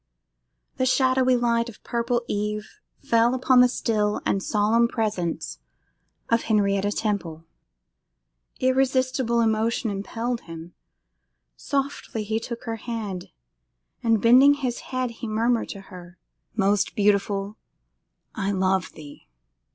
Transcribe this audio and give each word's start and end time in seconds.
The 0.77 0.87
shadowy 0.87 1.35
light 1.37 1.69
of 1.69 1.83
purple 1.83 2.23
eve 2.27 2.79
fell 3.03 3.35
upon 3.35 3.61
the 3.61 3.67
still 3.67 4.19
and 4.25 4.41
solemn 4.41 4.87
presence 4.87 5.59
of 6.27 6.41
Henrietta 6.41 6.91
Temple. 6.91 7.45
Irresistible 8.59 9.41
emotion 9.41 9.91
impelled 9.91 10.41
him; 10.41 10.73
softly 11.55 12.23
he 12.23 12.39
took 12.39 12.63
her 12.63 12.77
gentle 12.77 12.93
hand, 12.95 13.29
and, 14.01 14.19
bending 14.19 14.55
his 14.55 14.79
head, 14.89 15.11
he 15.11 15.27
murmured 15.27 15.69
to 15.69 15.81
her, 15.81 16.17
'Most 16.55 16.95
beautiful, 16.95 17.57
I 18.33 18.49
love 18.53 18.93
thee! 18.93 19.27